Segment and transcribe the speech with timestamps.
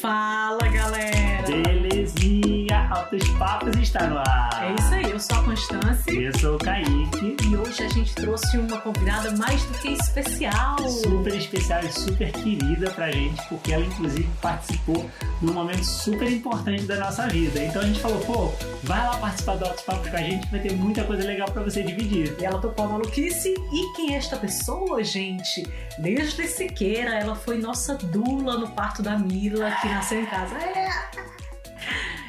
[0.00, 1.46] Fala, galera!
[1.46, 4.50] Belezinha, Altos Papos está no ar.
[4.62, 8.12] É isso aí, eu sou a Constância Eu sou o Kaique, e hoje a gente
[8.16, 10.76] trouxe uma convidada mais do que especial.
[10.88, 15.08] super especial e super querida pra gente, porque ela inclusive participou
[15.40, 17.62] num momento super importante da nossa vida.
[17.62, 18.52] Então a gente falou, pô,
[18.82, 21.62] vai lá participar do Altos Papos com a gente, vai ter muita coisa legal pra
[21.62, 22.34] você dividir.
[22.40, 23.54] E ela tocou a maluquice.
[23.72, 25.62] E quem é esta pessoa, gente?
[25.96, 30.56] Desde Siqueira, ela foi nossa dula no parto da Mila, que nasceu em casa.
[30.56, 31.13] É.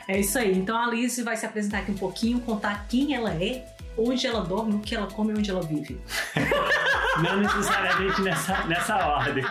[0.08, 0.58] É isso aí.
[0.58, 3.66] Então a Alice vai se apresentar aqui um pouquinho, contar quem ela é,
[3.98, 6.00] onde ela dorme, o que ela come e onde ela vive.
[7.24, 9.46] Não necessariamente nessa, nessa ordem.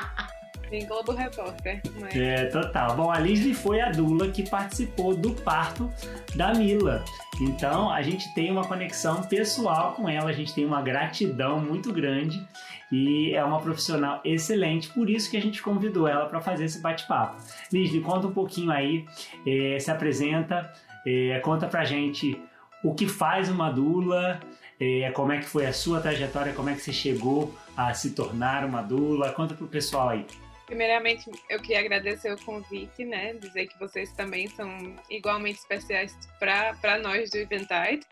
[0.82, 2.96] Globo Repórter, mas É, total.
[2.96, 5.90] Bom, a Lisli foi a dula que participou do parto
[6.34, 7.04] da Mila.
[7.40, 11.92] Então, a gente tem uma conexão pessoal com ela, a gente tem uma gratidão muito
[11.92, 12.46] grande
[12.92, 16.80] e é uma profissional excelente, por isso que a gente convidou ela para fazer esse
[16.80, 17.42] bate-papo.
[17.72, 19.04] Lisli, conta um pouquinho aí,
[19.46, 20.72] eh, se apresenta,
[21.06, 22.40] eh, conta pra gente
[22.84, 24.38] o que faz uma dula,
[24.78, 28.10] eh, como é que foi a sua trajetória, como é que você chegou a se
[28.10, 30.24] tornar uma dula, conta pro pessoal aí.
[30.66, 33.34] Primeiramente eu queria agradecer o convite, né?
[33.34, 38.06] Dizer que vocês também são igualmente especiais para nós do Eventide,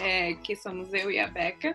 [0.00, 1.74] é, que somos eu e a Beca,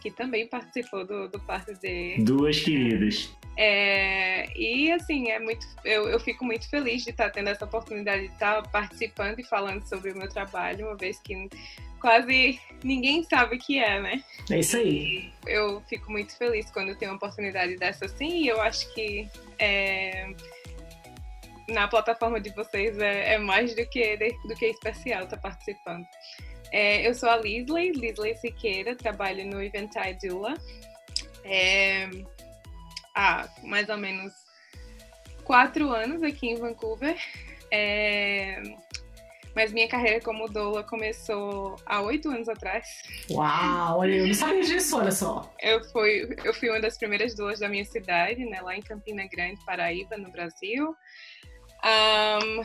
[0.00, 2.16] que também participou do, do parto de.
[2.18, 3.30] Duas queridas.
[3.56, 8.28] É, e assim, é muito, eu, eu fico muito feliz de estar tendo essa oportunidade
[8.28, 11.48] de estar participando e falando sobre o meu trabalho, uma vez que
[12.00, 14.24] quase ninguém sabe o que é, né?
[14.50, 15.30] É isso aí.
[15.46, 19.28] eu fico muito feliz quando eu tenho uma oportunidade dessa assim e eu acho que
[19.58, 20.32] é,
[21.68, 26.06] na plataforma de vocês é, é mais do que, do que especial estar participando.
[26.72, 30.54] É, eu sou a Lisley, Lisley Siqueira, trabalho no Eventai Dula
[31.44, 32.08] é,
[33.14, 34.32] há mais ou menos
[35.44, 37.16] quatro anos aqui em Vancouver.
[37.72, 38.62] É,
[39.54, 42.86] mas minha carreira como doula começou há oito anos atrás.
[43.30, 45.52] Uau, olha, eu não sabia disso, olha só.
[45.60, 49.26] Eu fui, eu fui uma das primeiras duas da minha cidade, né, lá em Campina
[49.26, 50.94] Grande, Paraíba, no Brasil.
[51.82, 52.62] Ahn,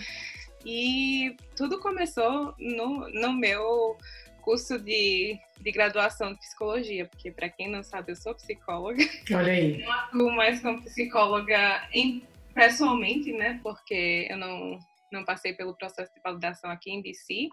[0.65, 3.97] e tudo começou no, no meu
[4.45, 9.03] curso de, de graduação de psicologia, porque para quem não sabe, eu sou psicóloga.
[9.33, 9.79] Olha aí.
[9.79, 12.23] Não atuo mais como psicóloga em,
[12.53, 14.79] pessoalmente, né, porque eu não,
[15.11, 17.49] não passei pelo processo de validação aqui em BC,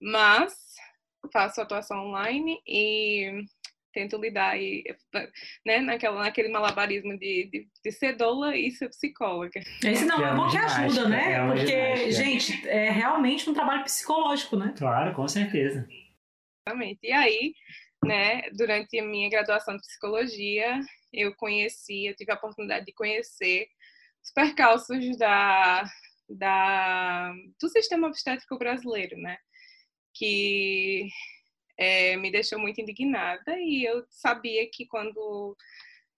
[0.00, 0.54] mas
[1.32, 3.44] faço atuação online e
[3.94, 4.82] tento lidar aí,
[5.66, 9.60] né, naquela, naquele malabarismo de, de, de ser doula e ser psicóloga.
[9.84, 11.32] Esse não, É é bom que ajuda, né?
[11.32, 12.10] é Porque, ginástica.
[12.12, 14.74] gente, é realmente um trabalho psicológico, né?
[14.76, 15.86] Claro, com certeza.
[16.66, 17.00] Exatamente.
[17.02, 17.54] E aí,
[18.04, 20.80] né, durante a minha graduação de psicologia,
[21.12, 23.66] eu conheci, eu tive a oportunidade de conhecer
[24.24, 25.84] os percalços da,
[26.28, 29.36] da, do sistema obstétrico brasileiro, né?
[30.14, 31.08] Que
[31.78, 35.56] é, me deixou muito indignada e eu sabia que quando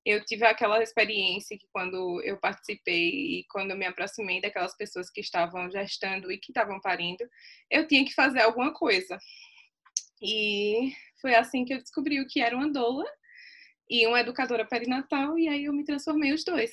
[0.05, 5.11] eu tive aquela experiência que quando eu participei e quando eu me aproximei daquelas pessoas
[5.11, 7.25] que estavam gestando e que estavam parindo,
[7.71, 9.19] eu tinha que fazer alguma coisa.
[10.25, 13.05] E foi assim que eu descobri o que era uma doula
[13.91, 16.73] e uma educadora perinatal, e aí eu me transformei os dois.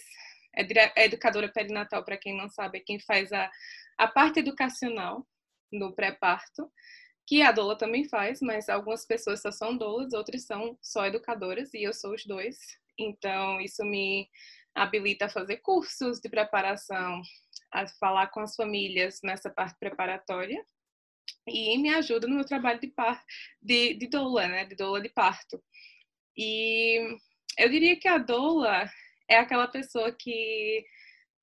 [0.55, 0.63] É
[0.95, 3.51] é educadora perinatal, para quem não sabe, é quem faz a,
[3.97, 5.27] a parte educacional
[5.71, 6.71] no pré-parto,
[7.27, 11.73] que a doula também faz, mas algumas pessoas só são doulas, outras são só educadoras,
[11.73, 12.57] e eu sou os dois.
[12.97, 14.29] Então, isso me
[14.73, 17.21] habilita a fazer cursos de preparação,
[17.73, 20.65] a falar com as famílias nessa parte preparatória,
[21.47, 23.23] e me ajuda no meu trabalho de, par,
[23.61, 24.65] de, de doula, né?
[24.65, 25.61] De doula de parto.
[26.37, 27.17] E
[27.57, 28.89] eu diria que a doula
[29.27, 30.85] é aquela pessoa que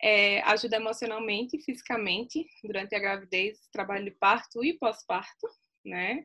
[0.00, 5.48] é, ajuda emocionalmente e fisicamente durante a gravidez, trabalho de parto e pós-parto,
[5.84, 6.24] né?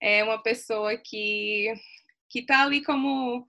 [0.00, 1.72] É uma pessoa que
[2.28, 3.46] que está ali como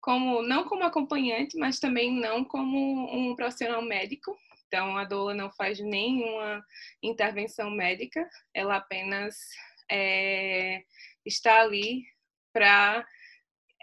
[0.00, 2.78] como não como acompanhante, mas também não como
[3.12, 4.36] um profissional médico.
[4.66, 6.64] Então a doula não faz nenhuma
[7.02, 9.36] intervenção médica, ela apenas
[9.90, 10.82] é,
[11.24, 12.04] está ali
[12.52, 13.06] para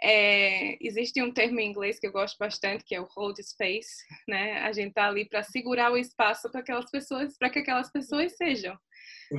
[0.02, 4.04] é, existe um termo em inglês que eu gosto bastante que é o hold space,
[4.28, 4.58] né?
[4.58, 8.36] A gente tá ali para segurar o espaço para aquelas pessoas, para que aquelas pessoas
[8.36, 8.78] sejam.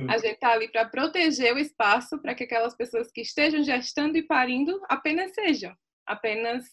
[0.08, 4.16] A gente tá ali para proteger o espaço para que aquelas pessoas que estejam gestando
[4.18, 5.74] e parindo apenas sejam,
[6.06, 6.64] apenas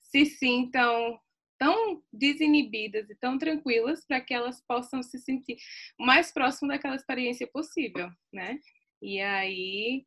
[0.00, 1.18] se sintam
[1.62, 5.58] tão desinibidas e tão tranquilas para que elas possam se sentir
[5.96, 8.58] o mais próximo daquela experiência possível, né?
[9.00, 10.04] E aí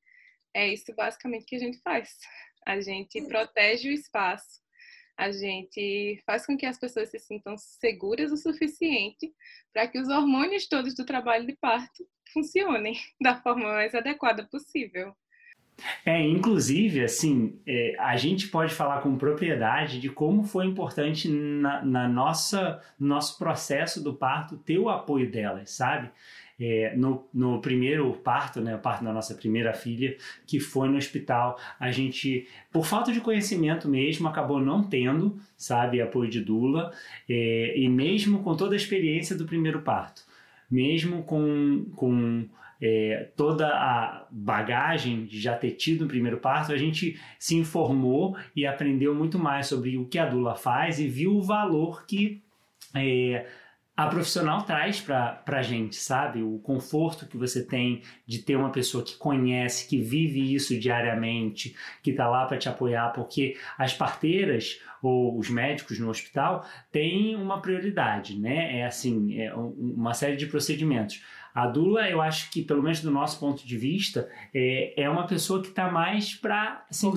[0.54, 2.20] é isso basicamente que a gente faz.
[2.68, 4.60] a gente protege o espaço,
[5.18, 9.34] a gente faz com que as pessoas se sintam seguras o suficiente
[9.72, 15.16] para que os hormônios todos do trabalho de parto funcionem da forma mais adequada possível.
[16.06, 21.84] É, inclusive, assim, é, a gente pode falar com propriedade de como foi importante na,
[21.84, 26.10] na nossa, no nosso processo do parto ter o apoio delas, sabe?
[26.58, 30.16] É, no, no, primeiro parto, né, o parto da nossa primeira filha,
[30.48, 36.02] que foi no hospital, a gente, por falta de conhecimento mesmo, acabou não tendo, sabe,
[36.02, 36.94] apoio de dula,
[37.28, 40.22] é, e mesmo com toda a experiência do primeiro parto,
[40.72, 42.48] mesmo com, com
[42.88, 48.38] é, toda a bagagem de já ter tido um primeiro parto, a gente se informou
[48.56, 52.44] e aprendeu muito mais sobre o que a dula faz e viu o valor que
[52.94, 53.48] é,
[53.98, 56.44] a profissional traz para a gente, sabe?
[56.44, 61.76] O conforto que você tem de ter uma pessoa que conhece, que vive isso diariamente,
[62.04, 67.36] que está lá para te apoiar, porque as parteiras ou os médicos no hospital têm
[67.36, 68.80] uma prioridade, né?
[68.80, 71.22] É assim, é uma série de procedimentos.
[71.54, 75.26] A Dula, eu acho que, pelo menos do nosso ponto de vista, é, é uma
[75.26, 77.10] pessoa que está mais para assim,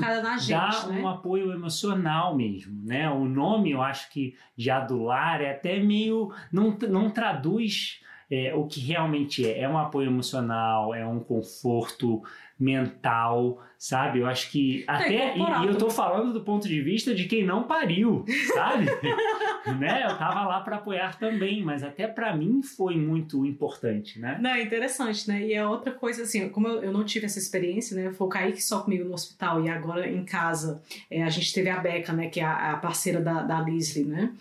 [0.48, 1.00] dar né?
[1.00, 2.80] um apoio emocional mesmo.
[2.84, 3.10] Né?
[3.10, 6.32] O nome, eu acho que de adular é até meio.
[6.52, 9.60] não, não traduz é, o que realmente é.
[9.60, 12.22] É um apoio emocional, é um conforto
[12.58, 14.18] mental, sabe?
[14.18, 17.14] Eu acho que é até é e, e, eu tô falando do ponto de vista
[17.14, 18.86] de quem não pariu, sabe?
[19.78, 20.04] né?
[20.04, 24.36] Eu tava lá para apoiar também, mas até para mim foi muito importante, né?
[24.40, 25.46] Não, é interessante, né?
[25.46, 28.12] E é outra coisa assim, como eu, eu não tive essa experiência, né?
[28.12, 31.70] Foi o Kaique só comigo no hospital e agora em casa é, a gente teve
[31.70, 32.28] a Beca, né?
[32.28, 34.32] Que é a, a parceira da, da Leslie, né?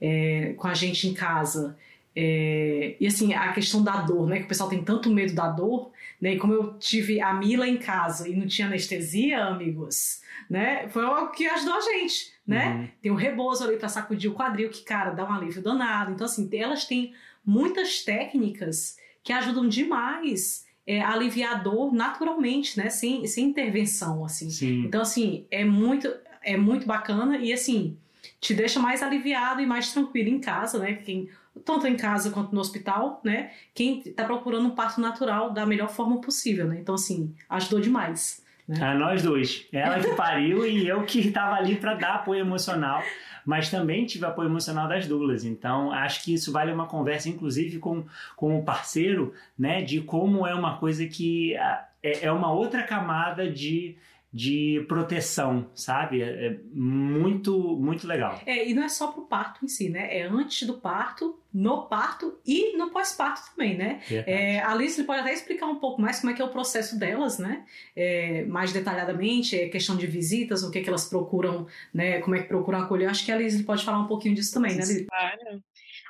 [0.00, 1.76] É, com a gente em casa.
[2.16, 4.38] É, e assim, a questão da dor, né?
[4.38, 5.90] Que o pessoal tem tanto medo da dor,
[6.20, 6.34] né?
[6.34, 10.88] E como eu tive a Mila em casa e não tinha anestesia, amigos, né?
[10.88, 12.68] Foi o que ajudou a gente, né?
[12.68, 12.88] Uhum.
[13.02, 16.12] Tem o rebozo ali para sacudir o quadril, que, cara, dá um alívio danado.
[16.12, 17.12] Então, assim, elas têm
[17.44, 22.90] muitas técnicas que ajudam demais é, a aliviar a dor naturalmente, né?
[22.90, 24.50] Sem, sem intervenção, assim.
[24.50, 24.84] Sim.
[24.84, 27.96] Então, assim, é muito, é muito bacana e, assim,
[28.40, 30.94] te deixa mais aliviado e mais tranquilo em casa, né?
[30.94, 31.28] Quem
[31.64, 33.50] tanto em casa quanto no hospital, né?
[33.74, 36.78] Quem está procurando um parto natural da melhor forma possível, né?
[36.80, 38.42] Então, assim, ajudou demais.
[38.66, 38.82] Né?
[38.82, 39.66] A nós dois.
[39.72, 43.02] Ela que pariu e eu que estava ali para dar apoio emocional,
[43.44, 45.44] mas também tive apoio emocional das duas.
[45.44, 48.04] Então, acho que isso vale uma conversa, inclusive, com,
[48.34, 49.82] com o parceiro, né?
[49.82, 51.54] De como é uma coisa que
[52.02, 53.96] é, é uma outra camada de
[54.34, 56.20] de proteção, sabe?
[56.20, 58.42] É, é muito, muito legal.
[58.44, 60.18] É, e não é só pro parto em si, né?
[60.18, 64.02] É antes do parto, no parto e no pós-parto também, né?
[64.10, 66.98] É, a Alice pode até explicar um pouco mais como é que é o processo
[66.98, 67.64] delas, né?
[67.94, 72.20] É, mais detalhadamente, é questão de visitas, o que, é que elas procuram, né?
[72.20, 73.08] Como é que procuram acolher.
[73.08, 75.06] Acho que a Alice pode falar um pouquinho disso também, né, Alice?
[75.06, 75.62] Claro.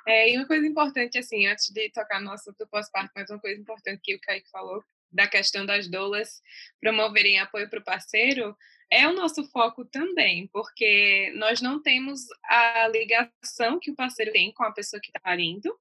[0.06, 3.38] É, e uma coisa importante, assim, antes de tocar no assunto do pós-parto, mas uma
[3.38, 4.82] coisa importante que o Kaique falou,
[5.14, 6.42] da questão das doulas
[6.80, 8.56] promoverem apoio para o parceiro,
[8.90, 14.52] é o nosso foco também, porque nós não temos a ligação que o parceiro tem
[14.52, 15.74] com a pessoa que está parindo,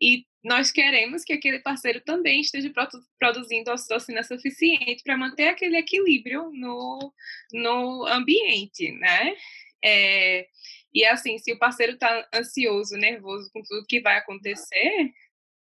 [0.00, 2.72] e nós queremos que aquele parceiro também esteja
[3.18, 7.12] produzindo ocitocina suficiente para manter aquele equilíbrio no,
[7.52, 9.34] no ambiente, né?
[9.84, 10.46] É,
[10.94, 15.12] e assim, se o parceiro está ansioso, nervoso com tudo que vai acontecer,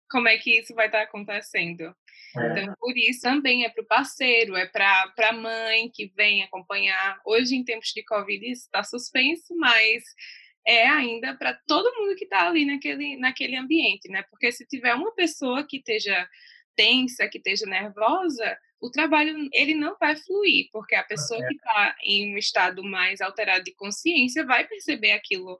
[0.09, 1.95] como é que isso vai estar tá acontecendo?
[2.35, 2.61] É.
[2.61, 7.19] Então, por isso também é para o parceiro, é para a mãe que vem acompanhar.
[7.25, 10.03] Hoje, em tempos de Covid, isso está suspenso, mas
[10.65, 14.23] é ainda para todo mundo que está ali naquele, naquele ambiente, né?
[14.29, 16.27] Porque se tiver uma pessoa que esteja
[16.75, 21.95] tensa, que esteja nervosa, o trabalho ele não vai fluir, porque a pessoa que está
[22.03, 25.59] em um estado mais alterado de consciência vai perceber aquilo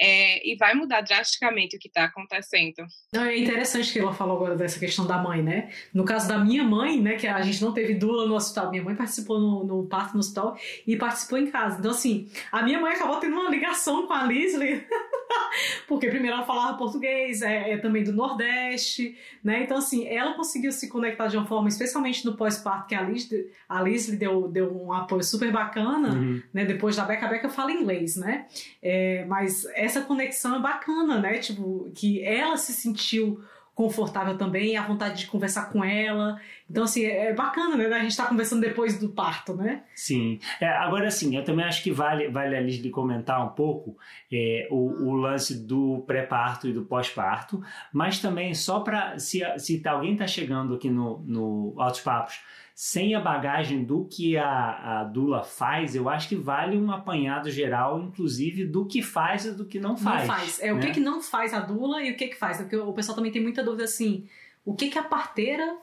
[0.00, 2.86] é, e vai mudar drasticamente o que está acontecendo.
[3.12, 5.70] Não, é interessante que ela falou agora dessa questão da mãe, né?
[5.92, 8.82] No caso da minha mãe, né, que a gente não teve dula no hospital, minha
[8.82, 11.78] mãe participou no, no parto no hospital e participou em casa.
[11.78, 14.86] Então, assim, a minha mãe acabou tendo uma ligação com a Leslie,
[15.86, 19.62] porque primeiro ela falava português, é, é, também do Nordeste, né?
[19.62, 23.50] Então, assim, ela conseguiu se conectar de uma forma, especialmente no pós-parto, que a Leslie,
[23.68, 26.42] a Leslie deu, deu um apoio super bacana, uhum.
[26.52, 26.64] né?
[26.64, 28.46] Depois da Beca, a Beca fala inglês, né?
[28.82, 31.38] É, mas essa conexão é bacana, né?
[31.38, 33.40] Tipo, que ela se sentiu
[33.78, 36.40] confortável também, a vontade de conversar com ela.
[36.70, 37.86] Então, assim, é bacana, né?
[37.86, 39.84] A gente estar tá conversando depois do parto, né?
[39.94, 40.38] Sim.
[40.60, 43.96] É, agora, sim, eu também acho que vale, vale a Liz comentar um pouco
[44.32, 49.82] é, o, o, lance do pré-parto e do pós-parto, mas também só para, se, se
[49.86, 52.40] alguém está chegando aqui no, no Altos Papos
[52.80, 57.50] sem a bagagem do que a, a Dula faz, eu acho que vale um apanhado
[57.50, 60.28] geral, inclusive, do que faz e do que não faz.
[60.28, 60.62] Não faz.
[60.62, 60.72] É né?
[60.74, 62.58] o que, que não faz a Dula e o que, que faz.
[62.58, 64.28] Porque o pessoal também tem muita dúvida assim:
[64.64, 65.76] o que, que a parteira,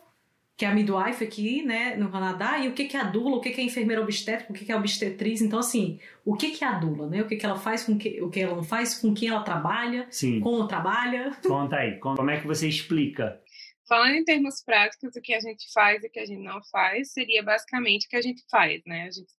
[0.57, 3.37] que é a midwife aqui, né, no Canadá, e o que, que é a Dula,
[3.37, 5.41] o que, que é a enfermeira obstétrica, o que, que é a obstetriz.
[5.41, 7.21] Então, assim, o que, que é a Dula, né?
[7.21, 9.43] O que, que ela faz, com que, o que ela não faz, com quem ela
[9.43, 10.39] trabalha, Sim.
[10.39, 11.35] como trabalha.
[11.45, 13.41] Conta aí, como é que você explica
[13.87, 16.59] Falando em termos práticos, o que a gente faz e o que a gente não
[16.71, 19.03] faz seria basicamente o que a gente faz, né?
[19.03, 19.31] A gente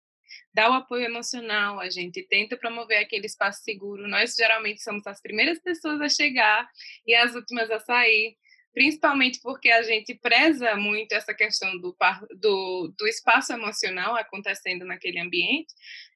[0.53, 4.07] dá o apoio emocional, a gente tenta promover aquele espaço seguro.
[4.07, 6.67] Nós geralmente somos as primeiras pessoas a chegar
[7.05, 8.37] e as últimas a sair,
[8.77, 11.97] principalmente porque a gente preza muito essa questão do,
[12.39, 15.73] do, do espaço emocional acontecendo naquele ambiente.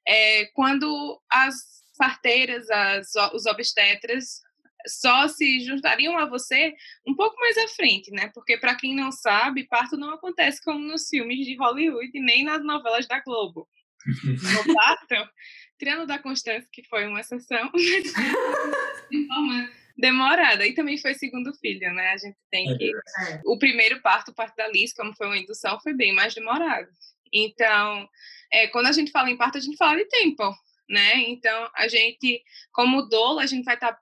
[0.08, 1.56] É, quando as
[1.98, 4.42] parteiras, as, os obstetras
[4.88, 6.76] só se juntariam a você
[7.08, 8.30] um pouco mais à frente, né?
[8.32, 12.64] Porque para quem não sabe, parto não acontece como nos filmes de Hollywood nem nas
[12.64, 13.68] novelas da Globo.
[14.66, 15.32] No parto,
[15.80, 17.72] tirando da Constância, que foi uma exceção,
[19.10, 20.66] de forma demorada.
[20.66, 22.12] E também foi segundo filho, né?
[22.12, 22.92] A gente tem que.
[22.92, 23.42] É.
[23.46, 26.88] O primeiro parto, o parto da Liz, como foi uma indução, foi bem mais demorado.
[27.34, 28.08] Então,
[28.52, 30.54] é, quando a gente fala em parto, a gente fala de tempo,
[30.90, 31.18] né?
[31.30, 34.00] Então, a gente, como dolo, a gente vai estar tá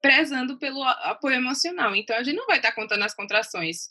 [0.00, 1.94] prezando pelo apoio emocional.
[1.94, 3.88] Então, a gente não vai estar contando as contrações.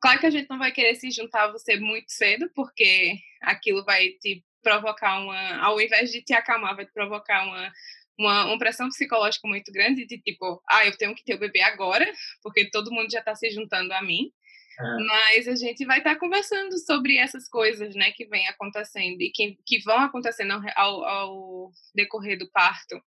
[0.00, 3.84] Claro que a gente não vai querer se juntar a você muito cedo, porque aquilo
[3.84, 5.56] vai te provocar uma.
[5.58, 7.72] Ao invés de te acalmar, vai te provocar uma,
[8.18, 11.62] uma, uma pressão psicológica muito grande, de tipo, ah, eu tenho que ter o bebê
[11.62, 12.10] agora,
[12.42, 14.30] porque todo mundo já está se juntando a mim.
[14.78, 14.96] É.
[15.06, 19.56] Mas a gente vai estar conversando sobre essas coisas, né, que vêm acontecendo e que,
[19.64, 23.00] que vão acontecendo ao, ao decorrer do parto.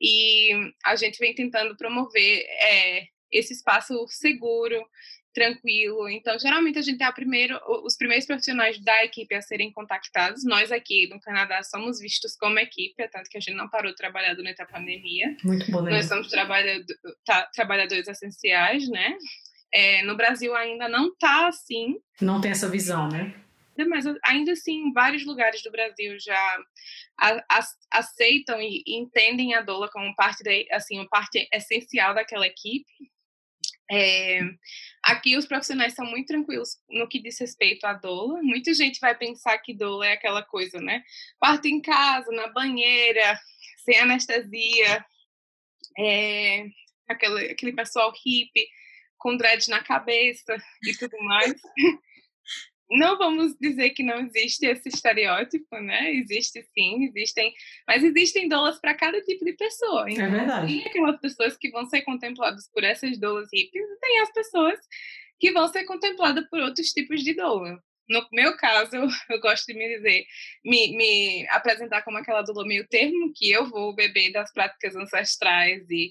[0.00, 0.50] E
[0.84, 4.80] a gente vem tentando promover é, esse espaço seguro,
[5.32, 6.08] tranquilo.
[6.08, 10.44] Então, geralmente a gente é primeiro, os primeiros profissionais da equipe a serem contactados.
[10.44, 13.96] Nós aqui no Canadá somos vistos como equipe, tanto que a gente não parou de
[13.96, 15.36] trabalhar durante a pandemia.
[15.44, 15.82] Muito bom.
[15.82, 15.92] Né?
[15.92, 16.84] Nós somos trabalhador,
[17.24, 19.16] tá, trabalhadores essenciais, né?
[19.72, 21.96] É, no Brasil ainda não está assim.
[22.20, 23.34] Não tem essa visão, né?
[23.86, 26.58] mas ainda assim, em vários lugares do Brasil já
[27.90, 32.86] aceitam e entendem a doula como parte, de, assim, uma parte essencial daquela equipe.
[33.90, 34.40] É,
[35.02, 38.42] aqui os profissionais são muito tranquilos no que diz respeito à doula.
[38.42, 41.02] Muita gente vai pensar que doula é aquela coisa, né?
[41.40, 43.38] Parto em casa, na banheira,
[43.84, 45.04] sem anestesia,
[45.98, 46.66] é,
[47.08, 48.68] aquele, aquele pessoal hippie
[49.16, 51.54] com dread na cabeça e tudo mais.
[52.90, 56.12] não vamos dizer que não existe esse estereótipo, né?
[56.14, 57.52] Existe sim, existem,
[57.86, 60.08] mas existem doulas para cada tipo de pessoa.
[60.08, 60.66] É então, é verdade.
[60.66, 64.78] Tem aquelas pessoas que vão ser contempladas por essas doulas hippies e tem as pessoas
[65.38, 68.90] que vão ser contempladas por outros tipos de doula no meu caso,
[69.30, 70.24] eu, gosto de me dizer,
[70.64, 75.88] me, me, apresentar como aquela do meio termo, que eu vou beber das práticas ancestrais
[75.90, 76.10] e,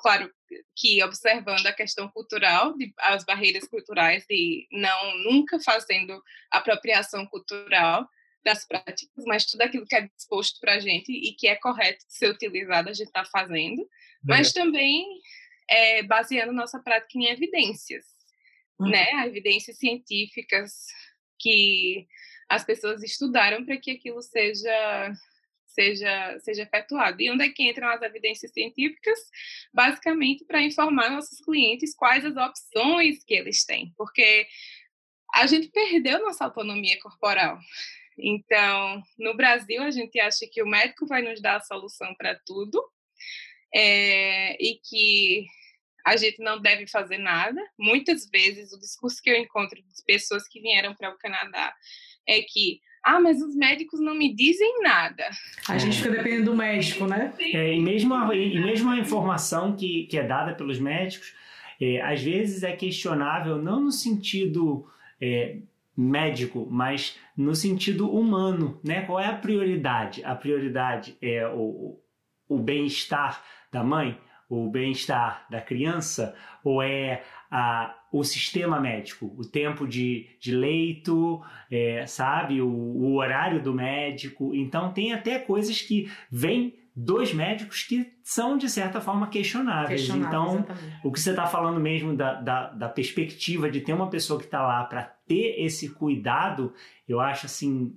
[0.00, 0.30] claro,
[0.76, 8.08] que observando a questão cultural, de, as barreiras culturais e não nunca fazendo apropriação cultural
[8.44, 12.06] das práticas, mas tudo aquilo que é disposto para a gente e que é correto
[12.06, 13.86] de ser utilizado, a gente está fazendo,
[14.24, 15.04] mas também
[15.68, 18.04] é, baseando nossa prática em evidências,
[18.78, 18.88] uhum.
[18.88, 19.26] né?
[19.26, 20.86] Evidências científicas,
[21.40, 22.06] que
[22.48, 25.12] as pessoas estudaram para que aquilo seja
[25.66, 27.22] seja seja efetuado.
[27.22, 29.18] E onde é que entram as evidências científicas?
[29.72, 34.46] Basicamente para informar nossos clientes quais as opções que eles têm, porque
[35.32, 37.58] a gente perdeu nossa autonomia corporal.
[38.18, 42.38] Então, no Brasil, a gente acha que o médico vai nos dar a solução para
[42.44, 42.84] tudo
[43.74, 45.46] é, e que
[46.10, 47.60] a gente não deve fazer nada.
[47.78, 51.72] Muitas vezes, o discurso que eu encontro de pessoas que vieram para o Canadá
[52.26, 55.30] é que ah, mas os médicos não me dizem nada.
[55.68, 57.32] A gente fica dependendo do médico, né?
[57.40, 61.34] É, e, mesmo a, e mesmo a informação que, que é dada pelos médicos,
[61.80, 64.86] é, às vezes é questionável, não no sentido
[65.18, 65.56] é,
[65.96, 69.00] médico, mas no sentido humano, né?
[69.02, 70.22] Qual é a prioridade?
[70.22, 71.98] A prioridade é o,
[72.46, 74.18] o bem-estar da mãe?
[74.50, 81.40] O bem-estar da criança ou é a, o sistema médico, o tempo de, de leito,
[81.70, 84.52] é, sabe, o, o, horário do médico.
[84.52, 90.08] Então, tem até coisas que vêm dois médicos que são, de certa forma, questionáveis.
[90.08, 91.00] então, exatamente.
[91.04, 94.46] o que você está falando mesmo da, da, da, perspectiva de ter uma pessoa que
[94.46, 96.74] está lá para ter esse cuidado,
[97.08, 97.96] eu acho assim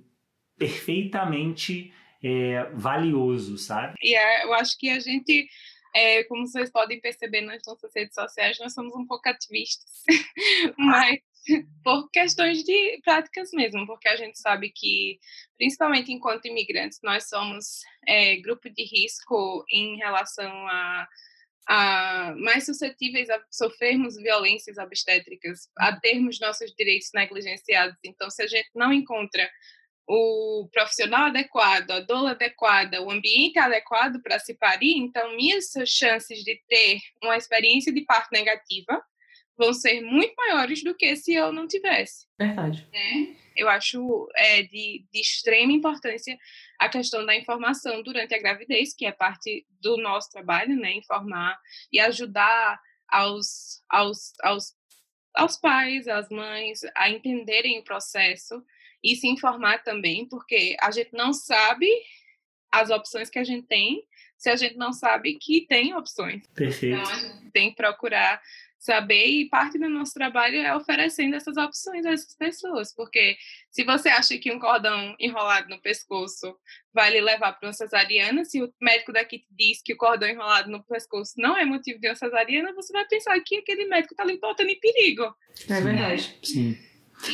[0.56, 1.92] perfeitamente
[2.22, 3.94] é, valioso, sabe?
[4.00, 5.48] E é, eu acho que a gente
[5.94, 10.02] é, como vocês podem perceber nas nossas redes sociais, nós somos um pouco ativistas,
[10.76, 11.20] mas
[11.84, 15.20] por questões de práticas mesmo, porque a gente sabe que,
[15.56, 21.08] principalmente enquanto imigrantes, nós somos é, grupo de risco em relação a,
[21.68, 27.96] a mais suscetíveis a sofrermos violências obstétricas, a termos nossos direitos negligenciados.
[28.04, 29.48] Então, se a gente não encontra
[30.06, 36.44] o profissional adequado, a doula adequada, o ambiente adequado para se parir, então minhas chances
[36.44, 39.02] de ter uma experiência de parto negativa
[39.56, 42.26] vão ser muito maiores do que se eu não tivesse.
[42.38, 42.86] Verdade.
[42.92, 43.36] Né?
[43.56, 46.36] Eu acho é, de, de extrema importância
[46.78, 50.94] a questão da informação durante a gravidez, que é parte do nosso trabalho, né?
[50.94, 51.56] Informar
[51.92, 54.74] e ajudar aos, aos, aos,
[55.34, 58.60] aos pais, às mães a entenderem o processo
[59.04, 61.86] e se informar também, porque a gente não sabe
[62.72, 64.02] as opções que a gente tem
[64.36, 66.46] se a gente não sabe que tem opções.
[66.48, 66.96] Perfeito.
[66.96, 68.42] Então a gente tem que procurar
[68.78, 73.38] saber e parte do nosso trabalho é oferecendo essas opções a essas pessoas, porque
[73.70, 76.54] se você acha que um cordão enrolado no pescoço
[76.92, 80.28] vai lhe levar para uma cesariana, se o médico daqui te diz que o cordão
[80.28, 84.12] enrolado no pescoço não é motivo de uma cesariana, você vai pensar que aquele médico
[84.12, 85.34] está lhe botando em perigo.
[85.70, 86.38] É verdade.
[86.42, 86.76] Sim.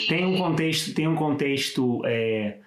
[0.09, 2.59] Tem um contexto, tem um contexto é,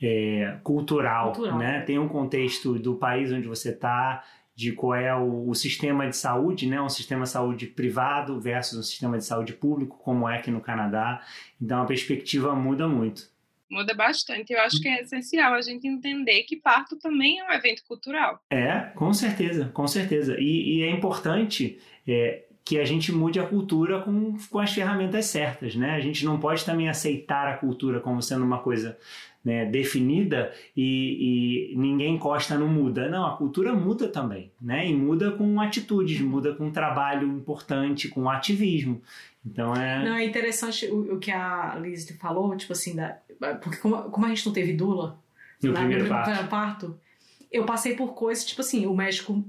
[0.00, 1.80] é, cultural, cultural, né?
[1.82, 4.24] Tem um contexto do país onde você está,
[4.54, 6.80] de qual é o, o, sistema de saúde, né?
[6.80, 10.60] Um sistema de saúde privado versus um sistema de saúde público, como é aqui no
[10.60, 11.22] Canadá.
[11.60, 13.30] Então a perspectiva muda muito.
[13.70, 14.52] Muda bastante.
[14.52, 18.38] Eu acho que é essencial a gente entender que parto também é um evento cultural.
[18.50, 20.36] É, com certeza, com certeza.
[20.38, 25.26] E, e é importante é, que a gente mude a cultura com, com as ferramentas
[25.26, 25.92] certas, né?
[25.96, 28.96] A gente não pode também aceitar a cultura como sendo uma coisa
[29.44, 33.08] né, definida e, e, ninguém encosta, não muda.
[33.08, 34.88] Não, a cultura muda também, né?
[34.88, 39.02] E muda com atitudes, muda com trabalho importante, com ativismo.
[39.44, 40.04] Então é.
[40.04, 43.18] Não, é interessante o, o que a Liz falou, tipo assim, da,
[43.60, 45.18] porque como, como a gente não teve dula
[45.60, 46.48] no, primeiro, no parto.
[46.48, 47.00] parto,
[47.50, 49.44] eu passei por coisas, tipo assim, o médico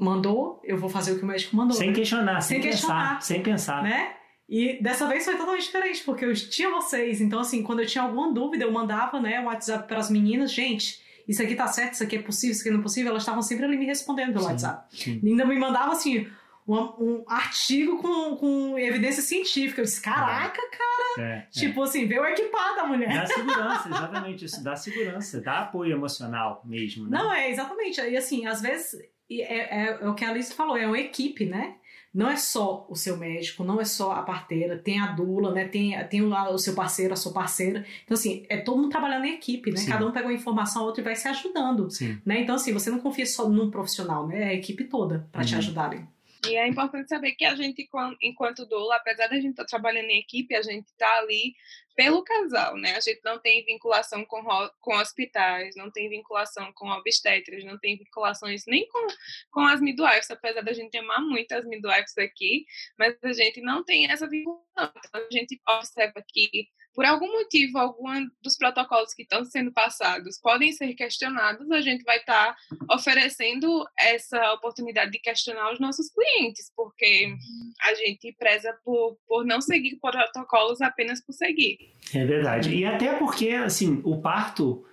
[0.00, 1.76] mandou, eu vou fazer o que o médico mandou.
[1.76, 3.82] Sem questionar, sem, sem questionar, pensar, sem pensar.
[3.82, 4.14] Né?
[4.48, 7.20] E dessa vez foi totalmente diferente, porque eu tinha vocês.
[7.20, 10.52] Então, assim, quando eu tinha alguma dúvida, eu mandava, né, um WhatsApp para as meninas,
[10.52, 11.00] gente.
[11.28, 13.10] Isso aqui tá certo, isso aqui é possível, isso aqui não é possível.
[13.10, 14.96] Elas estavam sempre ali me respondendo pelo sim, WhatsApp.
[14.96, 15.20] Sim.
[15.24, 16.26] ainda me mandava, assim,
[16.66, 19.80] um, um, artigo com, com evidência científica.
[19.80, 21.28] Eu disse, caraca, cara.
[21.28, 21.46] É, é.
[21.50, 21.84] tipo é.
[21.84, 23.12] assim, veio equipada a mulher.
[23.12, 24.44] Dá segurança, exatamente.
[24.44, 27.08] Isso dá segurança, dá apoio emocional mesmo.
[27.08, 27.18] Né?
[27.18, 28.00] Não, é, exatamente.
[28.00, 31.46] E assim, às vezes é, é, é, o que a Alice falou, é uma equipe,
[31.46, 31.76] né?
[32.12, 35.68] Não é só o seu médico, não é só a parteira, tem a dula, né?
[35.68, 37.86] Tem, tem o, o seu parceiro, a sua parceira.
[38.02, 39.76] Então, assim, é todo mundo trabalhando em equipe, né?
[39.76, 39.90] Sim.
[39.90, 41.88] Cada um pega uma informação, o outro vai se ajudando.
[41.88, 42.20] Sim.
[42.26, 42.40] Né?
[42.40, 44.42] Então, assim, você não confia só num profissional, né?
[44.42, 45.46] É a equipe toda para uhum.
[45.46, 46.08] te ajudarem.
[46.48, 47.88] E é importante saber que a gente,
[48.22, 51.54] enquanto doula, apesar da gente estar tá trabalhando em equipe, a gente está ali
[52.00, 52.96] pelo casal, né?
[52.96, 54.42] A gente não tem vinculação com,
[54.80, 59.06] com hospitais, não tem vinculação com obstetras, não tem vinculações nem com,
[59.50, 62.64] com as midwives, apesar da gente amar muito as midwives aqui,
[62.98, 64.64] mas a gente não tem essa vinculação.
[64.78, 68.08] Então, a gente observa que por algum motivo, algum
[68.42, 72.56] dos protocolos que estão sendo passados podem ser questionados, a gente vai estar tá
[72.94, 77.34] oferecendo essa oportunidade de questionar os nossos clientes, porque
[77.82, 81.78] a gente preza por, por não seguir protocolos apenas por seguir.
[82.14, 82.74] É verdade.
[82.74, 84.84] E até porque, assim, o parto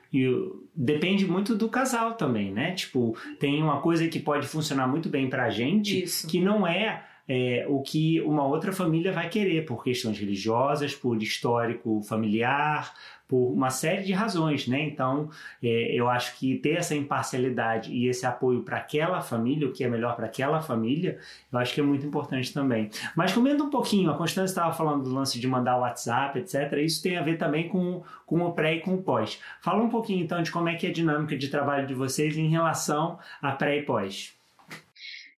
[0.75, 2.73] depende muito do casal também, né?
[2.73, 6.27] Tipo, tem uma coisa que pode funcionar muito bem pra gente, Isso.
[6.27, 11.21] que não é é, o que uma outra família vai querer, por questões religiosas, por
[11.21, 12.93] histórico familiar,
[13.27, 14.79] por uma série de razões, né?
[14.81, 15.29] Então,
[15.61, 19.83] é, eu acho que ter essa imparcialidade e esse apoio para aquela família, o que
[19.83, 21.19] é melhor para aquela família,
[21.51, 22.89] eu acho que é muito importante também.
[23.15, 26.71] Mas comendo um pouquinho, a Constância estava falando do lance de mandar o WhatsApp, etc.
[26.77, 29.41] Isso tem a ver também com, com o pré e com o pós.
[29.61, 32.37] Fala um pouquinho, então, de como é que é a dinâmica de trabalho de vocês
[32.37, 34.33] em relação a pré e pós.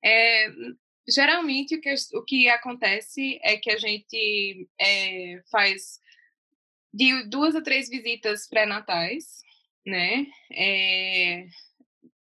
[0.04, 0.52] É,
[1.10, 6.00] Geralmente, o que, o que acontece é que a gente é, faz
[6.94, 9.42] de duas a três visitas pré-natais,
[9.86, 10.28] né?
[10.52, 11.48] É,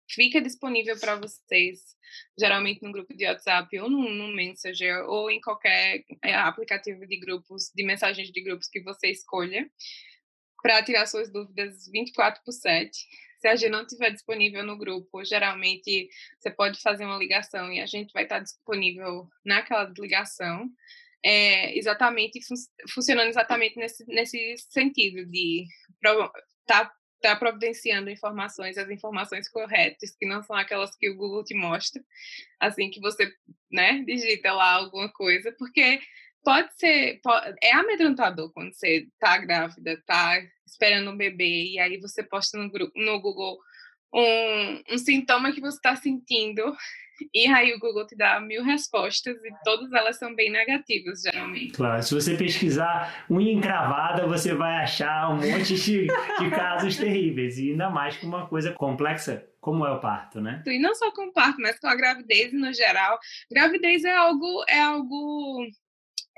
[0.09, 1.95] fica disponível para vocês,
[2.37, 7.19] geralmente no grupo de WhatsApp ou no, no Messenger ou em qualquer é, aplicativo de
[7.19, 9.69] grupos, de mensagens de grupos que você escolha.
[10.61, 13.07] para tirar suas dúvidas 24 por 7.
[13.39, 17.79] Se a gente não estiver disponível no grupo, geralmente você pode fazer uma ligação e
[17.79, 20.69] a gente vai estar disponível naquela ligação.
[21.23, 22.55] É, exatamente fun
[22.93, 26.29] funcionando exatamente nesse, nesse sentido de estar
[26.65, 31.53] tá, tá providenciando informações, as informações corretas, que não são aquelas que o Google te
[31.53, 32.01] mostra,
[32.57, 33.33] assim que você
[33.69, 35.99] né, digita lá alguma coisa, porque
[36.49, 41.99] pode ser, pode, é amedrontador quando você tá grávida, tá esperando um bebê, e aí
[41.99, 43.59] você posta no, no Google
[44.11, 46.75] um, um sintoma que você está sentindo,
[47.31, 51.73] e aí o Google te dá mil respostas e todas elas são bem negativas, geralmente.
[51.73, 57.59] Claro, se você pesquisar unha encravada, você vai achar um monte de, de casos terríveis,
[57.59, 60.63] e ainda mais com uma coisa complexa como é o parto, né?
[60.65, 63.19] E não só com o parto, mas com a gravidez no geral.
[63.51, 65.67] Gravidez é algo, é algo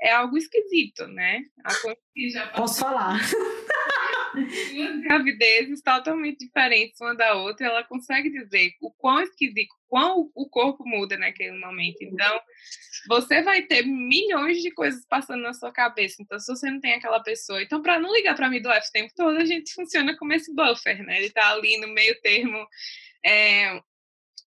[0.02, 1.44] é algo esquisito, né?
[2.56, 3.20] Posso falar.
[4.34, 10.48] Duas gravidezes totalmente diferentes uma da outra, ela consegue dizer o quão esquisito, quão o
[10.48, 11.98] corpo muda naquele momento.
[12.00, 12.40] Então,
[13.06, 16.16] você vai ter milhões de coisas passando na sua cabeça.
[16.20, 18.88] Então, se você não tem aquela pessoa, então para não ligar para mim do F
[18.88, 21.18] o tempo todo, a gente funciona como esse buffer, né?
[21.18, 22.66] Ele está ali no meio termo
[23.24, 23.80] é,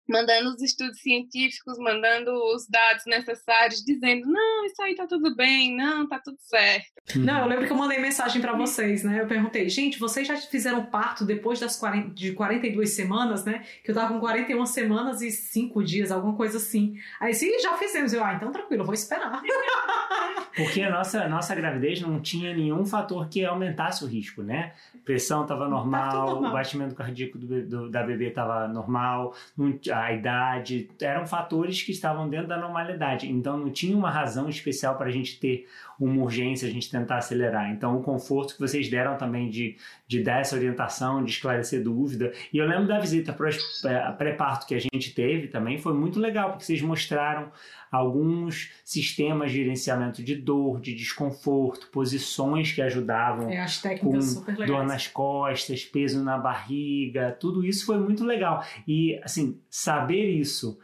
[0.09, 5.75] mandando os estudos científicos, mandando os dados necessários, dizendo, não, isso aí tá tudo bem,
[5.77, 6.95] não, tá tudo certo.
[7.17, 9.21] Não, eu lembro que eu mandei mensagem para vocês, né?
[9.21, 13.64] Eu perguntei, gente, vocês já fizeram parto depois das 40, de 42 semanas, né?
[13.83, 16.97] Que eu tava com 41 semanas e 5 dias, alguma coisa assim.
[17.21, 18.12] Aí, sim, já fizemos.
[18.12, 19.43] Eu, ah, então tranquilo, eu vou esperar.
[20.57, 24.73] Porque a nossa, nossa gravidez não tinha nenhum fator que aumentasse o risco, né?
[25.05, 29.77] Pressão estava normal, tá normal, o batimento cardíaco do, do, da bebê estava normal, não,
[30.02, 33.30] a idade, eram fatores que estavam dentro da normalidade.
[33.30, 35.66] Então não tinha uma razão especial para a gente ter
[35.98, 37.70] uma urgência, a gente tentar acelerar.
[37.70, 39.76] Então o conforto que vocês deram também de,
[40.07, 42.33] de dar essa orientação, de esclarecer dúvida.
[42.52, 43.37] E eu lembro da visita
[43.85, 47.50] é, pré-parto que a gente teve também, foi muito legal, porque vocês mostraram
[47.94, 54.52] alguns sistemas de gerenciamento de dor, de desconforto, posições que ajudavam é, as técnicas com
[54.66, 58.64] dor nas costas, peso na barriga, tudo isso foi muito legal.
[58.87, 60.79] E assim, saber isso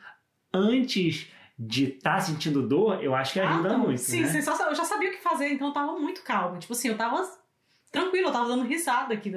[0.53, 4.01] antes de estar tá sentindo dor, eu acho que ajuda ah, muito.
[4.01, 4.29] Sim, né?
[4.29, 4.69] sensação.
[4.69, 6.59] Eu já sabia o que fazer, então eu tava muito calma.
[6.59, 7.23] Tipo assim, eu tava
[7.93, 9.33] tranquilo, eu tava dando risada aqui,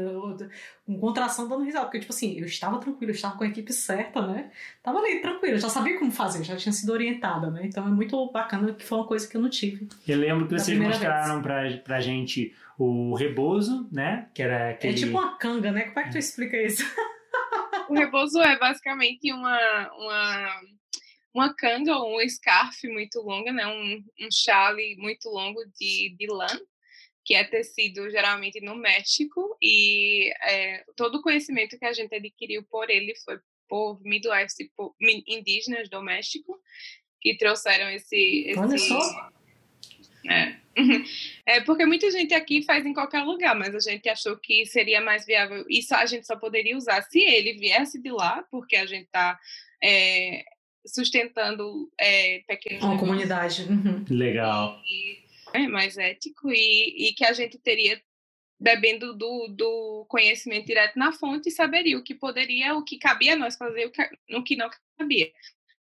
[0.85, 3.73] com contração dando risada, porque, tipo assim, eu estava tranquilo, eu estava com a equipe
[3.73, 4.51] certa, né?
[4.81, 7.61] Tava ali, tranquilo, eu já sabia como fazer, já tinha sido orientada, né?
[7.65, 9.89] Então é muito bacana que foi uma coisa que eu não tive.
[10.07, 14.27] Eu lembro que vocês mostraram pra, pra gente o rebozo, né?
[14.33, 14.93] Que era aquele...
[14.93, 15.81] É tipo uma canga, né?
[15.83, 16.83] Como é que tu explica isso?
[17.93, 19.91] o rebozo é basicamente uma...
[19.93, 20.61] uma
[21.33, 23.65] uma canga ou um scarf muito longa, né?
[23.65, 26.45] um, um chale muito longo de, de lã,
[27.25, 32.63] que é tecido geralmente no México, e é, todo o conhecimento que a gente adquiriu
[32.63, 36.61] por ele foi por midwives por indígenas do México,
[37.19, 38.45] que trouxeram esse...
[38.49, 39.31] esse Olha só!
[40.29, 40.55] É.
[41.45, 45.01] é porque muita gente aqui faz em qualquer lugar, mas a gente achou que seria
[45.01, 45.65] mais viável.
[45.69, 49.39] Isso a gente só poderia usar se ele viesse de lá, porque a gente está
[49.83, 50.43] é,
[50.85, 52.83] sustentando é, pequenos.
[52.83, 53.63] Uma comunidade.
[53.63, 54.05] Uhum.
[54.09, 54.81] Legal.
[54.85, 58.01] E, é mais ético e, e que a gente teria
[58.59, 63.37] bebendo do, do conhecimento direto na fonte saberia o que poderia, o que cabia a
[63.37, 65.31] nós fazer, o que, o que não cabia.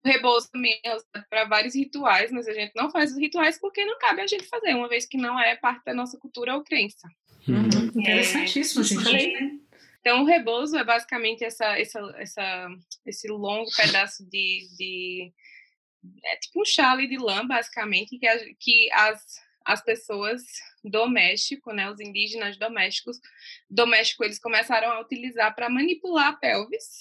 [0.05, 3.59] O rebouço também é usado para vários rituais, mas a gente não faz os rituais
[3.59, 6.55] porque não cabe a gente fazer, uma vez que não é parte da nossa cultura
[6.55, 7.09] ou crença.
[7.49, 8.01] Uhum.
[8.01, 9.69] Interessantíssimo, é, gente.
[10.01, 12.69] Então, o rebozo é basicamente essa, essa, essa,
[13.05, 15.33] esse longo pedaço de, de.
[16.25, 19.21] É tipo um chale de lã, basicamente, que, a, que as,
[19.65, 20.43] as pessoas
[20.85, 23.19] do México, né, os indígenas domésticos,
[23.69, 27.01] do México, eles começaram a utilizar para manipular a pelvis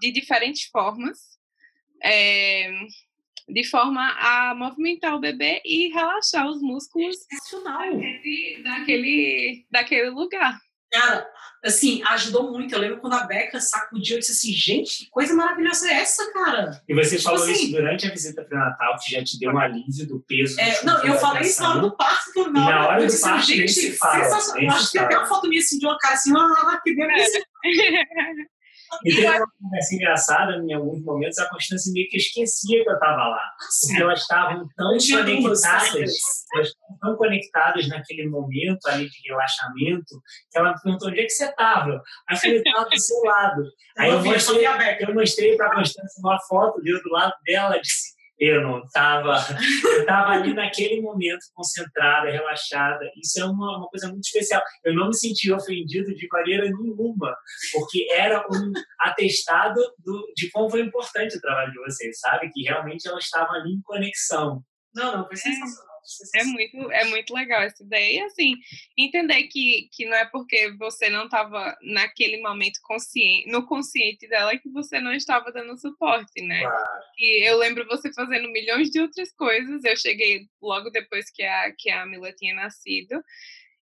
[0.00, 1.38] de diferentes formas,
[2.04, 2.70] é,
[3.48, 7.16] de forma a movimentar o bebê e relaxar os músculos
[7.64, 10.58] daquele, daquele, daquele lugar.
[10.92, 11.26] Cara,
[11.64, 12.72] assim, ajudou muito.
[12.72, 16.32] Eu lembro quando a Beca sacudiu, eu disse assim, gente, que coisa maravilhosa é essa,
[16.32, 16.80] cara?
[16.88, 19.58] E você tipo falou assim, isso durante a visita pré-natal, que já te deu um
[19.58, 20.60] alívio do peso.
[20.60, 23.22] É, não, eu falei isso na hora do parto, que na, na hora, do assim,
[23.22, 24.62] parto, gente, se fala, sensacional.
[24.62, 26.94] Eu acho que tem até uma foto minha assim, de uma cara assim, ah, que
[26.94, 27.44] delícia.
[29.04, 32.94] E teve uma conversa engraçada em alguns momentos, a Constância meio que esquecia que eu
[32.94, 33.50] estava lá.
[33.80, 36.12] Porque elas estavam tão conectadas,
[36.54, 41.24] elas estavam tão conectadas naquele momento ali de relaxamento, que ela me perguntou onde é
[41.24, 42.02] que você estava.
[42.28, 43.62] Aí eu falei, estava do seu lado.
[43.98, 44.66] Aí eu mostrei,
[45.00, 49.36] eu mostrei para a Constância uma foto deu do lado dela, disse Eu não estava.
[49.84, 53.08] Eu estava ali naquele momento concentrada, relaxada.
[53.16, 54.62] Isso é uma, uma coisa muito especial.
[54.84, 57.36] Eu não me senti ofendido de maneira nenhuma,
[57.72, 62.50] porque era um atestado do, de como foi importante o trabalho de vocês, sabe?
[62.50, 64.62] Que realmente ela estava ali em conexão.
[64.94, 65.93] Não, não, foi sensacional.
[66.34, 68.20] É muito, é muito legal essa ideia.
[68.20, 68.54] E, assim,
[68.96, 74.56] entender que, que não é porque você não estava naquele momento consciente, no consciente dela
[74.58, 76.60] que você não estava dando suporte, né?
[76.60, 77.02] Claro.
[77.18, 79.84] E eu lembro você fazendo milhões de outras coisas.
[79.84, 83.22] Eu cheguei logo depois que a, que a Mila tinha nascido.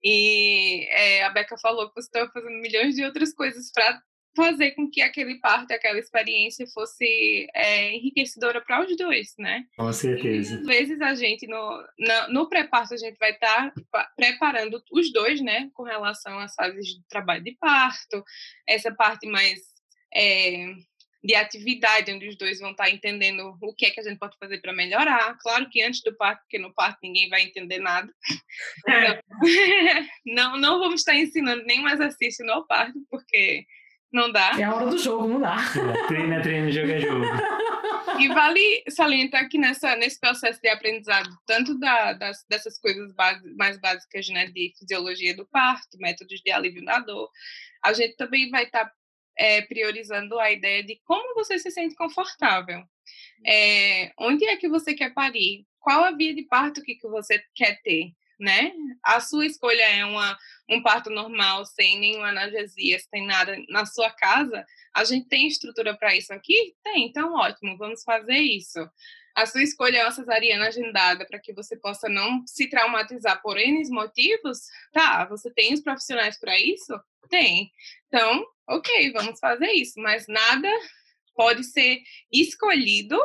[0.03, 4.01] E é, a Beca falou que você estava fazendo milhões de outras coisas para
[4.41, 9.65] fazer com que aquele parto, aquela experiência fosse é, enriquecedora para os dois, né?
[9.77, 10.55] Com certeza.
[10.55, 11.85] E, às vezes a gente, no,
[12.31, 15.71] no, pré-parto, a gente vai estar tá preparando os dois, né?
[15.75, 18.25] Com relação às fases de trabalho de parto,
[18.67, 19.61] essa parte mais
[20.15, 20.75] é,
[21.23, 24.19] de atividade, onde os dois vão estar tá entendendo o que é que a gente
[24.19, 25.37] pode fazer para melhorar.
[25.39, 28.13] Claro que antes do parto, porque no parto ninguém vai entender nada.
[28.89, 29.11] É.
[29.11, 29.21] Então,
[30.27, 33.67] não, não vamos estar ensinando nenhum exercício no parto, porque
[34.13, 34.53] não dá.
[34.59, 35.57] É a hora do jogo, não dá.
[35.57, 37.25] É, treino é treino, jogo é jogo.
[38.19, 43.49] E vale salientar que nessa, nesse processo de aprendizado, tanto da, das, dessas coisas base,
[43.55, 47.31] mais básicas né, de fisiologia do parto, métodos de alívio da dor,
[47.83, 48.93] a gente também vai estar tá,
[49.39, 52.83] é, priorizando a ideia de como você se sente confortável.
[53.47, 55.65] É, onde é que você quer parir?
[55.79, 58.13] Qual a via de parto que, que você quer ter?
[58.41, 58.73] né?
[59.05, 60.37] A sua escolha é uma,
[60.71, 65.97] um parto normal, sem nenhuma analgesia, sem nada na sua casa, a gente tem estrutura
[65.97, 66.75] para isso aqui?
[66.83, 68.79] Tem, então ótimo, vamos fazer isso.
[69.35, 73.57] A sua escolha é uma cesariana agendada para que você possa não se traumatizar por
[73.57, 74.59] N motivos?
[74.93, 76.99] Tá, você tem os profissionais para isso?
[77.29, 77.71] Tem.
[78.09, 80.69] Então, ok, vamos fazer isso, mas nada
[81.35, 83.19] pode ser escolhido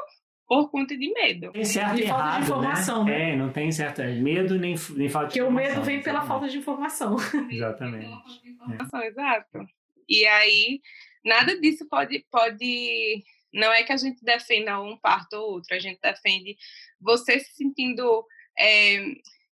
[0.47, 1.51] por conta de medo.
[1.51, 3.11] Tem certo e falta errado, de informação, né?
[3.11, 3.31] né?
[3.31, 5.75] É, não tem certo é medo nem, nem falta de Porque o informação.
[5.75, 7.15] medo vem pela falta de informação.
[7.49, 8.07] Exatamente.
[8.45, 9.67] informação, exato.
[10.07, 10.81] E aí,
[11.23, 13.23] nada disso pode, pode.
[13.51, 16.57] Não é que a gente defenda um parto ou outro, a gente defende
[16.99, 18.25] você se sentindo
[18.59, 19.03] é,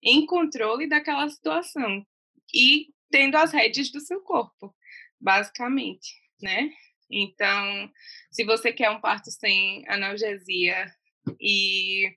[0.04, 2.06] em controle daquela situação
[2.54, 4.74] e tendo as rédeas do seu corpo,
[5.20, 6.72] basicamente, né?
[7.12, 7.92] Então,
[8.32, 10.86] se você quer um parto sem analgesia
[11.40, 12.16] e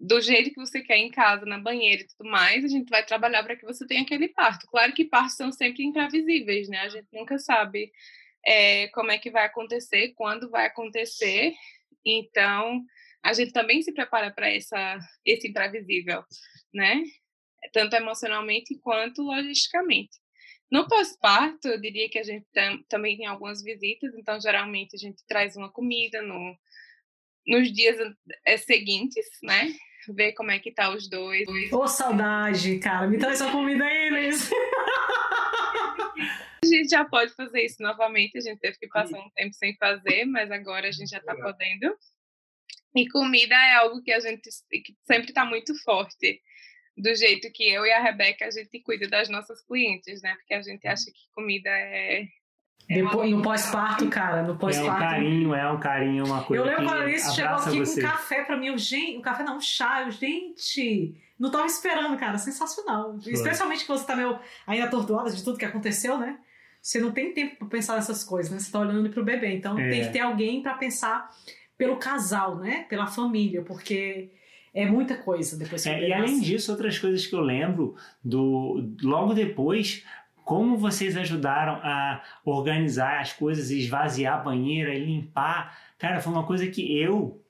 [0.00, 3.04] do jeito que você quer em casa, na banheira e tudo mais, a gente vai
[3.04, 4.66] trabalhar para que você tenha aquele parto.
[4.68, 6.78] Claro que partos são sempre imprevisíveis, né?
[6.82, 7.90] A gente nunca sabe
[8.46, 11.52] é, como é que vai acontecer, quando vai acontecer.
[12.04, 12.84] Então,
[13.22, 16.22] a gente também se prepara para essa esse imprevisível,
[16.72, 17.02] né?
[17.72, 20.16] Tanto emocionalmente quanto logisticamente.
[20.70, 24.98] No pós-parto, eu diria que a gente tam, também tem algumas visitas, então geralmente a
[24.98, 26.56] gente traz uma comida no,
[27.46, 27.96] nos dias
[28.46, 29.72] é, seguintes, né?
[30.08, 31.46] Ver como é que tá os dois.
[31.72, 33.06] Ô, saudade, cara.
[33.06, 34.50] Me traz sua comida aí, Liz.
[36.62, 39.76] A gente já pode fazer isso novamente, a gente teve que passar um tempo sem
[39.76, 41.96] fazer, mas agora a gente já tá podendo.
[42.96, 46.42] E comida é algo que a gente que sempre tá muito forte
[47.00, 50.34] do jeito que eu e a Rebeca a gente cuida das nossas clientes, né?
[50.36, 52.22] Porque a gente acha que comida é.
[52.88, 54.98] é Depois, no pós-parto, cara, no É um pós-parto.
[55.00, 58.00] carinho, é um carinho, uma coisa eu lembro que a chegou aqui você.
[58.02, 61.66] com café pra mim, eu, gente, um café não, um chá, eu, gente, não tava
[61.66, 63.16] esperando, cara, sensacional.
[63.26, 66.38] Especialmente que você tá meio ainda atordoada de tudo que aconteceu, né?
[66.80, 68.58] Você não tem tempo pra pensar nessas coisas, né?
[68.58, 69.90] Você tá olhando pro bebê, então É.
[69.90, 71.28] tem que ter alguém pra pensar
[71.76, 72.86] pelo casal, né?
[72.88, 74.30] Pela família, porque
[74.74, 78.92] é muita coisa depois que É, e além disso, outras coisas que eu lembro do
[79.02, 80.04] logo depois,
[80.44, 85.76] como vocês ajudaram a organizar as coisas, esvaziar a banheira e limpar.
[85.98, 87.40] Cara, foi uma coisa que eu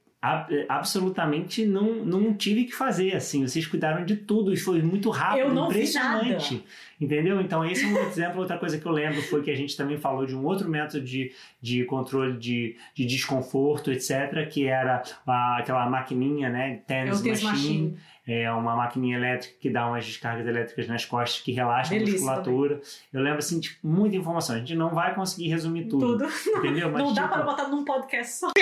[0.68, 3.46] absolutamente não, não tive que fazer assim.
[3.46, 6.64] Vocês cuidaram de tudo e foi muito rápido, impressionante.
[7.00, 7.40] Entendeu?
[7.40, 8.40] Então, esse é um exemplo.
[8.40, 11.04] Outra coisa que eu lembro foi que a gente também falou de um outro método
[11.04, 11.31] de,
[11.62, 16.81] de controle de, de desconforto, etc., que era a- aquela maquininha, né?
[16.87, 17.11] Tens
[17.44, 17.50] Machine.
[17.52, 17.96] Machine.
[18.31, 22.81] É uma maquininha elétrica que dá umas descargas elétricas nas costas que relaxa a musculatura.
[23.11, 24.57] Eu lembro, assim, de muita informação.
[24.57, 26.29] A gente não vai conseguir resumir tudo, Tudo.
[26.59, 26.91] entendeu?
[26.93, 28.49] Mas, não dá tipo, para botar num podcast só.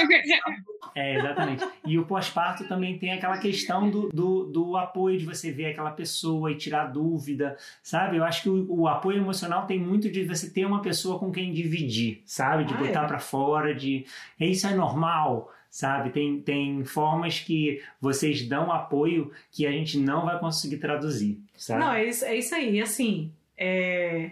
[0.95, 1.63] É, exatamente.
[1.85, 5.91] E o pós-parto também tem aquela questão do, do, do apoio, de você ver aquela
[5.91, 8.17] pessoa e tirar dúvida, sabe?
[8.17, 11.31] Eu acho que o, o apoio emocional tem muito de você ter uma pessoa com
[11.31, 12.65] quem dividir, sabe?
[12.65, 13.07] De Ah, botar é.
[13.09, 14.07] pra fora, de
[14.41, 16.09] isso é normal, sabe?
[16.09, 21.81] Tem, tem formas que vocês dão apoio que a gente não vai conseguir traduzir, sabe?
[21.81, 22.81] Não, é isso, é isso aí.
[22.81, 24.31] Assim, é,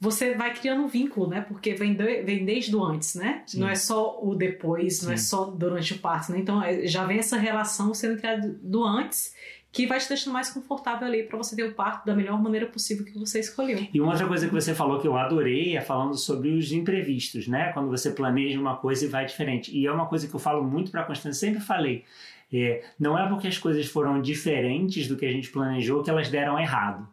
[0.00, 1.42] você vai criando um vínculo, né?
[1.42, 3.44] Porque vem, de, vem desde o antes, né?
[3.46, 3.60] Sim.
[3.60, 5.24] Não é só o depois, não é Sim.
[5.24, 6.40] só durante o parto, né?
[6.40, 9.36] Então é, já vem essa relação sendo criada do antes,
[9.72, 12.66] que vai te deixando mais confortável ali para você ter o parto da melhor maneira
[12.66, 13.88] possível que você escolheu.
[13.92, 17.48] E uma outra coisa que você falou que eu adorei é falando sobre os imprevistos,
[17.48, 17.72] né?
[17.72, 19.74] Quando você planeja uma coisa e vai diferente.
[19.74, 22.04] E é uma coisa que eu falo muito para a Constância, sempre falei.
[22.52, 26.28] É, não é porque as coisas foram diferentes do que a gente planejou que elas
[26.28, 27.08] deram errado.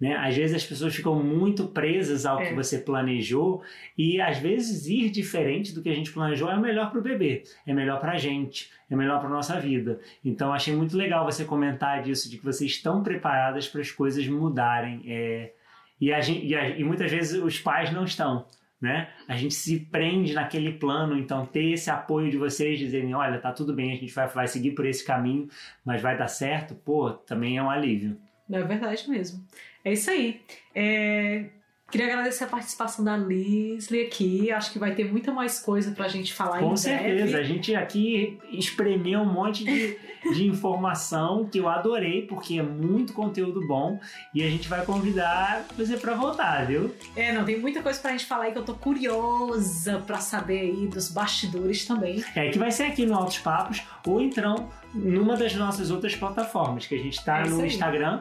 [0.00, 0.14] Né?
[0.14, 2.48] Às vezes as pessoas ficam muito presas ao É.
[2.48, 3.62] que você planejou
[3.96, 7.02] e às vezes ir diferente do que a gente planejou é o melhor para o
[7.02, 9.98] bebê, é melhor para a gente, é melhor para nossa vida.
[10.24, 14.24] Então achei muito legal você comentar disso, de que vocês estão preparadas para as coisas
[14.28, 15.02] mudarem.
[15.04, 15.52] É,
[16.00, 18.46] e, gente, e, a- e muitas vezes os pais não estão.
[18.80, 19.08] Né?
[19.26, 23.50] A gente se prende naquele plano, então ter esse apoio de vocês dizerem, olha, tá
[23.50, 25.48] tudo bem, a gente vai, vai seguir por esse caminho,
[25.84, 28.16] mas vai dar certo, pô, também é um alívio.
[28.48, 29.44] É verdade mesmo.
[29.84, 30.40] É isso aí.
[30.74, 31.44] É,
[31.90, 34.52] Queria agradecer a participação da Lisley aqui.
[34.52, 37.36] Acho que vai ter muita mais coisa pra gente falar Com em certeza, breve.
[37.38, 39.96] a gente aqui espremeu um monte de,
[40.34, 43.98] de informação que eu adorei, porque é muito conteúdo bom
[44.34, 46.94] e a gente vai convidar você para voltar, viu?
[47.16, 50.60] É, não, tem muita coisa pra gente falar aí que eu tô curiosa pra saber
[50.60, 52.22] aí dos bastidores também.
[52.34, 56.86] É que vai ser aqui no Altos Papos ou então numa das nossas outras plataformas,
[56.86, 57.66] que a gente tá É no aí.
[57.66, 58.20] Instagram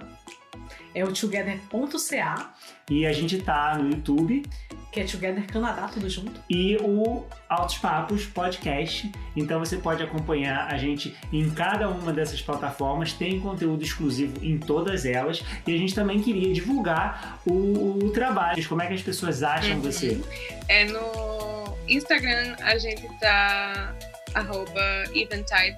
[0.97, 2.53] É o together.ca,
[2.89, 4.43] e a gente tá no YouTube
[4.91, 6.41] que é Together Canadá, tudo junto.
[6.49, 9.12] e o Altos Papos Podcast.
[9.36, 14.57] Então você pode acompanhar a gente em cada uma dessas plataformas, tem conteúdo exclusivo em
[14.57, 15.43] todas elas.
[15.67, 18.67] E a gente também queria divulgar o, o trabalho.
[18.67, 19.81] Como é que as pessoas acham Uhum.
[19.81, 20.19] você?
[20.67, 23.93] É no Instagram a gente tá
[24.33, 25.77] arroba Eventide